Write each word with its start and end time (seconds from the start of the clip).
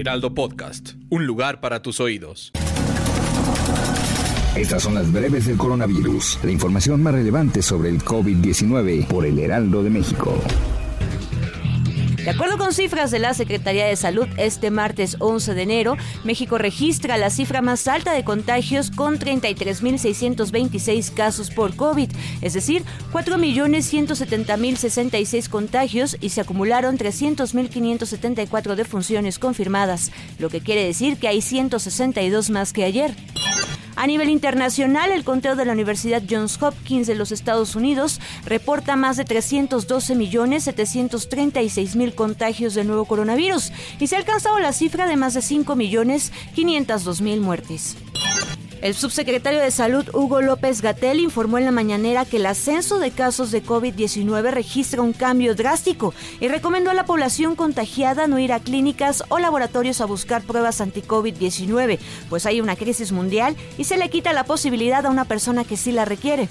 Heraldo 0.00 0.32
Podcast, 0.32 0.94
un 1.10 1.26
lugar 1.26 1.60
para 1.60 1.82
tus 1.82 2.00
oídos. 2.00 2.52
Estas 4.56 4.82
son 4.82 4.94
las 4.94 5.12
breves 5.12 5.44
del 5.44 5.58
coronavirus, 5.58 6.38
la 6.42 6.50
información 6.50 7.02
más 7.02 7.12
relevante 7.12 7.60
sobre 7.60 7.90
el 7.90 7.98
COVID-19 8.02 9.06
por 9.06 9.26
el 9.26 9.38
Heraldo 9.38 9.82
de 9.82 9.90
México. 9.90 10.42
De 12.24 12.30
acuerdo 12.30 12.56
con 12.58 12.72
cifras 12.74 13.10
de 13.10 13.18
la 13.18 13.32
Secretaría 13.32 13.86
de 13.86 13.96
Salud, 13.96 14.28
este 14.36 14.70
martes 14.70 15.16
11 15.20 15.54
de 15.54 15.62
enero, 15.62 15.96
México 16.22 16.58
registra 16.58 17.16
la 17.16 17.30
cifra 17.30 17.62
más 17.62 17.88
alta 17.88 18.12
de 18.12 18.24
contagios 18.24 18.90
con 18.90 19.18
33.626 19.18 21.14
casos 21.14 21.50
por 21.50 21.74
COVID, 21.76 22.10
es 22.42 22.52
decir, 22.52 22.82
4.170.066 23.12 25.48
contagios 25.48 26.18
y 26.20 26.28
se 26.28 26.42
acumularon 26.42 26.98
300.574 26.98 28.74
defunciones 28.74 29.38
confirmadas, 29.38 30.12
lo 30.38 30.50
que 30.50 30.60
quiere 30.60 30.84
decir 30.84 31.16
que 31.16 31.28
hay 31.28 31.40
162 31.40 32.50
más 32.50 32.74
que 32.74 32.84
ayer. 32.84 33.14
A 34.00 34.06
nivel 34.06 34.30
internacional, 34.30 35.10
el 35.10 35.24
conteo 35.24 35.56
de 35.56 35.66
la 35.66 35.74
Universidad 35.74 36.22
Johns 36.26 36.56
Hopkins 36.62 37.06
de 37.06 37.14
los 37.14 37.32
Estados 37.32 37.76
Unidos 37.76 38.18
reporta 38.46 38.96
más 38.96 39.18
de 39.18 39.26
312 39.26 40.14
millones 40.14 40.64
736 40.64 41.96
mil 41.96 42.14
contagios 42.14 42.72
del 42.72 42.86
nuevo 42.86 43.04
coronavirus 43.04 43.72
y 43.98 44.06
se 44.06 44.16
ha 44.16 44.18
alcanzado 44.20 44.58
la 44.58 44.72
cifra 44.72 45.06
de 45.06 45.18
más 45.18 45.34
de 45.34 45.42
5 45.42 45.76
millones 45.76 46.32
502 46.54 47.20
mil 47.20 47.42
muertes. 47.42 47.94
El 48.82 48.94
subsecretario 48.94 49.60
de 49.60 49.70
Salud, 49.70 50.08
Hugo 50.14 50.40
López 50.40 50.80
Gatel, 50.80 51.20
informó 51.20 51.58
en 51.58 51.66
la 51.66 51.70
mañanera 51.70 52.24
que 52.24 52.38
el 52.38 52.46
ascenso 52.46 52.98
de 52.98 53.10
casos 53.10 53.50
de 53.50 53.62
COVID-19 53.62 54.50
registra 54.50 55.02
un 55.02 55.12
cambio 55.12 55.54
drástico 55.54 56.14
y 56.40 56.48
recomendó 56.48 56.90
a 56.90 56.94
la 56.94 57.04
población 57.04 57.56
contagiada 57.56 58.26
no 58.26 58.38
ir 58.38 58.54
a 58.54 58.60
clínicas 58.60 59.22
o 59.28 59.38
laboratorios 59.38 60.00
a 60.00 60.06
buscar 60.06 60.42
pruebas 60.42 60.80
anti-COVID-19, 60.80 61.98
pues 62.30 62.46
hay 62.46 62.62
una 62.62 62.74
crisis 62.74 63.12
mundial 63.12 63.54
y 63.76 63.84
se 63.84 63.98
le 63.98 64.08
quita 64.08 64.32
la 64.32 64.44
posibilidad 64.44 65.04
a 65.04 65.10
una 65.10 65.26
persona 65.26 65.64
que 65.64 65.76
sí 65.76 65.92
la 65.92 66.06
requiere. 66.06 66.48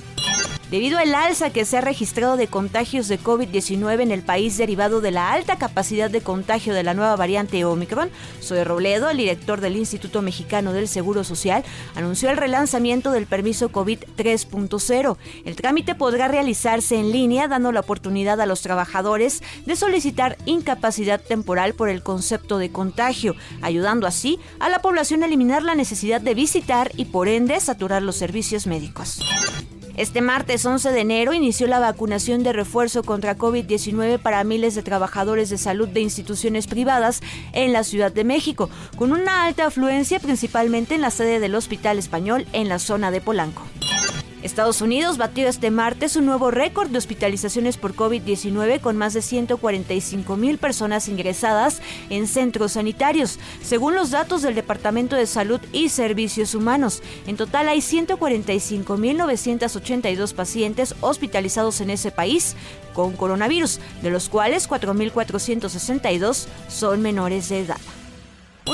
Debido 0.72 1.00
al 1.00 1.16
alza 1.16 1.50
que 1.50 1.66
se 1.66 1.78
ha 1.78 1.82
registrado 1.82 2.38
de 2.38 2.46
contagios 2.46 3.08
de 3.08 3.20
COVID-19 3.20 4.02
en 4.02 4.12
el 4.12 4.22
país 4.22 4.56
derivado 4.56 5.02
de 5.02 5.10
la 5.10 5.32
alta 5.32 5.58
capacidad 5.58 6.12
de 6.12 6.22
contagio 6.22 6.76
de 6.76 6.84
la 6.84 6.94
nueva 6.94 7.16
variante 7.16 7.66
Omicron, 7.66 8.12
Zoe 8.40 8.64
Robledo, 8.64 9.10
el 9.10 9.18
director 9.18 9.62
del 9.62 9.78
Instituto 9.78 10.22
Mexicano 10.22 10.72
del 10.72 10.88
Seguro 10.88 11.24
Social, 11.24 11.64
anunció 11.96 12.30
el 12.30 12.38
relanzamiento 12.38 13.12
del 13.12 13.26
permiso 13.26 13.70
COVID 13.70 13.98
3.0. 14.16 15.18
El 15.44 15.56
trámite 15.56 15.96
podrá 15.96 16.28
realizarse 16.28 17.00
en 17.00 17.12
línea, 17.12 17.48
dando 17.48 17.72
la 17.72 17.80
oportunidad 17.80 18.40
a 18.40 18.46
los 18.46 18.62
trabajadores 18.62 19.42
de 19.66 19.76
solicitar 19.76 20.38
incapacidad 20.46 21.20
temporal 21.20 21.74
por 21.74 21.90
el 21.90 22.04
concepto 22.04 22.60
de 22.60 22.72
contagio, 22.72 23.36
ayudando 23.64 24.06
así 24.06 24.38
a 24.60 24.70
la 24.70 24.84
población 24.84 25.24
a 25.24 25.26
eliminar 25.26 25.64
la 25.64 25.74
necesidad 25.74 26.22
de 26.22 26.36
visitar 26.36 26.92
y 26.96 27.06
por 27.06 27.28
ende 27.28 27.60
saturar 27.60 28.04
los 28.04 28.18
servicios 28.18 28.68
médicos. 28.68 29.20
Este 30.00 30.22
martes 30.22 30.66
11 30.66 30.94
de 30.94 31.02
enero 31.02 31.34
inició 31.34 31.68
la 31.68 31.80
vacunación 31.80 32.42
de 32.42 32.54
refuerzo 32.54 33.04
contra 33.04 33.38
COVID-19 33.38 34.18
para 34.18 34.46
miles 34.46 34.74
de 34.74 34.82
trabajadores 34.82 35.50
de 35.50 35.58
salud 35.58 35.90
de 35.90 36.00
instituciones 36.00 36.68
privadas 36.68 37.20
en 37.52 37.74
la 37.74 37.84
Ciudad 37.84 38.10
de 38.10 38.24
México, 38.24 38.70
con 38.96 39.12
una 39.12 39.44
alta 39.44 39.66
afluencia 39.66 40.22
principalmente 40.22 40.96
en 40.96 41.02
la 41.02 41.12
sede 41.12 41.42
del 41.42 41.54
Hospital 41.54 42.00
Español 42.00 42.48
en 42.54 42.70
la 42.70 42.80
zona 42.80 43.12
de 43.12 43.20
Polanco. 43.20 43.64
Estados 44.44 44.82
Unidos 44.82 45.18
batió 45.18 45.50
este 45.50 45.70
martes 45.70 46.16
un 46.16 46.26
nuevo 46.26 46.50
récord 46.50 46.90
de 46.90 46.98
hospitalizaciones 46.98 47.76
por 47.76 47.94
COVID-19 47.94 48.80
con 48.80 48.96
más 48.96 49.14
de 49.14 49.22
145 49.22 50.38
mil 50.38 50.58
personas 50.58 51.10
ingresadas 51.10 51.82
en 52.10 52.26
centros 52.26 52.72
sanitarios, 52.74 53.38
según 53.62 53.96
los 53.96 54.12
datos 54.12 54.42
del 54.42 54.56
Departamento 54.56 55.18
de 55.18 55.26
Salud 55.26 55.60
y 55.74 55.90
Servicios 55.90 56.56
Humanos. 56.56 57.04
En 57.28 57.36
total 57.36 57.68
hay 57.68 57.80
145.982 57.80 60.34
pacientes 60.34 60.96
hospitalizados 61.02 61.82
en 61.82 61.90
ese 61.90 62.12
país 62.12 62.56
con 62.94 63.18
coronavirus, 63.18 63.82
de 64.02 64.10
los 64.10 64.30
cuales 64.30 64.70
4.462 64.70 66.48
son 66.70 67.02
menores 67.02 67.50
de 67.50 67.60
edad. 67.60 67.76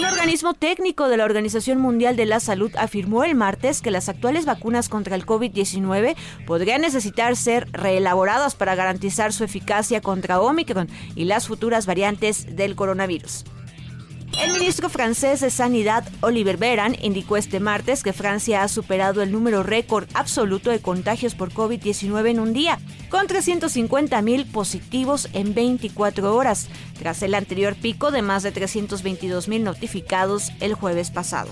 Un 0.05 0.11
organismo 0.11 0.53
técnico 0.53 1.07
de 1.07 1.17
la 1.17 1.25
Organización 1.25 1.79
Mundial 1.79 2.15
de 2.15 2.27
la 2.27 2.39
Salud 2.39 2.71
afirmó 2.77 3.23
el 3.23 3.33
martes 3.33 3.81
que 3.81 3.89
las 3.89 4.07
actuales 4.07 4.45
vacunas 4.45 4.87
contra 4.87 5.15
el 5.15 5.25
COVID-19 5.25 6.15
podrían 6.45 6.81
necesitar 6.81 7.35
ser 7.35 7.67
reelaboradas 7.71 8.53
para 8.53 8.75
garantizar 8.75 9.33
su 9.33 9.43
eficacia 9.43 10.01
contra 10.01 10.39
Omicron 10.39 10.89
y 11.15 11.25
las 11.25 11.47
futuras 11.47 11.87
variantes 11.87 12.55
del 12.55 12.75
coronavirus. 12.75 13.45
El 14.41 14.51
ministro 14.51 14.89
francés 14.89 15.39
de 15.39 15.49
Sanidad, 15.49 16.03
Oliver 16.19 16.57
Veran, 16.57 16.95
indicó 17.01 17.37
este 17.37 17.59
martes 17.59 18.03
que 18.03 18.11
Francia 18.11 18.63
ha 18.63 18.67
superado 18.67 19.21
el 19.21 19.31
número 19.31 19.63
récord 19.63 20.07
absoluto 20.13 20.69
de 20.69 20.81
contagios 20.81 21.35
por 21.35 21.51
COVID-19 21.53 22.31
en 22.31 22.39
un 22.41 22.53
día, 22.53 22.79
con 23.09 23.27
350 23.27 24.21
mil 24.21 24.45
positivos 24.45 25.29
en 25.33 25.53
24 25.53 26.35
horas, 26.35 26.67
tras 26.99 27.23
el 27.23 27.33
anterior 27.33 27.75
pico 27.75 28.11
de 28.11 28.21
más 28.21 28.43
de 28.43 28.51
322 28.51 29.47
mil 29.47 29.63
notificados 29.63 30.51
el 30.59 30.73
jueves 30.73 31.11
pasado. 31.11 31.49